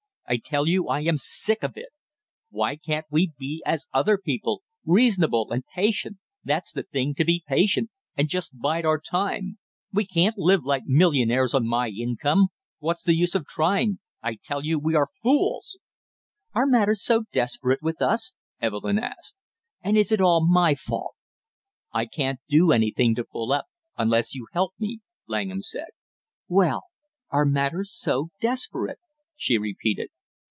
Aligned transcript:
I 0.29 0.37
tell 0.37 0.65
you, 0.65 0.87
I 0.87 1.01
am 1.01 1.17
sick 1.17 1.61
of 1.61 1.73
it! 1.75 1.89
Why 2.51 2.77
can't 2.77 3.05
we 3.11 3.33
be 3.37 3.61
as 3.65 3.87
other 3.93 4.17
people, 4.17 4.63
reasonable 4.85 5.51
and 5.51 5.61
patient 5.75 6.19
that's 6.41 6.71
the 6.71 6.83
thing, 6.83 7.13
to 7.15 7.25
be 7.25 7.43
patient, 7.45 7.89
and 8.15 8.29
just 8.29 8.57
bide 8.57 8.85
our 8.85 8.97
time. 8.97 9.57
We 9.91 10.07
can't 10.07 10.37
live 10.37 10.63
like 10.63 10.83
millionaires 10.85 11.53
on 11.53 11.67
my 11.67 11.89
income, 11.89 12.47
what's 12.79 13.03
the 13.03 13.13
use 13.13 13.35
of 13.35 13.45
trying 13.45 13.99
I 14.23 14.37
tell 14.41 14.63
you 14.65 14.79
we 14.79 14.95
are 14.95 15.09
fools!" 15.21 15.77
"Are 16.53 16.65
matters 16.65 17.03
so 17.03 17.25
desperate 17.33 17.81
with 17.81 18.01
us?" 18.01 18.33
Evelyn 18.61 18.99
asked. 18.99 19.35
"And 19.81 19.97
is 19.97 20.13
it 20.13 20.21
all 20.21 20.47
my 20.47 20.75
fault?" 20.75 21.15
"I 21.91 22.05
can't 22.05 22.39
do 22.47 22.71
anything 22.71 23.15
to 23.15 23.25
pull 23.25 23.51
up 23.51 23.65
unless 23.97 24.33
you 24.33 24.47
help, 24.53 24.75
me," 24.79 25.01
Langham 25.27 25.61
said. 25.61 25.89
"Well, 26.47 26.85
are 27.31 27.43
matters 27.43 27.91
so 27.93 28.29
desperate?" 28.39 28.99
she 29.35 29.57
repeated. 29.57 30.07